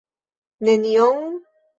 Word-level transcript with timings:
Nenion? 0.65 1.19